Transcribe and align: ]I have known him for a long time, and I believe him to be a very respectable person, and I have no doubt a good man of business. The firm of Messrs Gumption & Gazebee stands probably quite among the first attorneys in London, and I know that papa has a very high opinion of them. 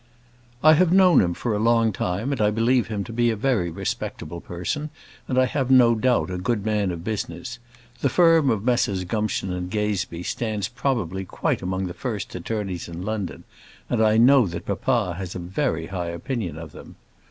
]I 0.63 0.73
have 0.73 0.91
known 0.91 1.21
him 1.21 1.35
for 1.35 1.53
a 1.53 1.59
long 1.59 1.93
time, 1.93 2.31
and 2.31 2.41
I 2.41 2.49
believe 2.49 2.87
him 2.87 3.03
to 3.03 3.13
be 3.13 3.29
a 3.29 3.35
very 3.35 3.69
respectable 3.69 4.41
person, 4.41 4.89
and 5.27 5.37
I 5.37 5.45
have 5.45 5.69
no 5.69 5.93
doubt 5.93 6.31
a 6.31 6.39
good 6.39 6.65
man 6.65 6.89
of 6.89 7.03
business. 7.03 7.59
The 7.99 8.09
firm 8.09 8.49
of 8.49 8.63
Messrs 8.63 9.03
Gumption 9.03 9.49
& 9.69 9.69
Gazebee 9.69 10.23
stands 10.23 10.67
probably 10.69 11.23
quite 11.23 11.61
among 11.61 11.85
the 11.85 11.93
first 11.93 12.33
attorneys 12.33 12.87
in 12.89 13.03
London, 13.05 13.43
and 13.91 14.01
I 14.03 14.17
know 14.17 14.47
that 14.47 14.65
papa 14.65 15.13
has 15.19 15.35
a 15.35 15.39
very 15.39 15.85
high 15.85 16.09
opinion 16.09 16.57
of 16.57 16.71
them. 16.71 16.95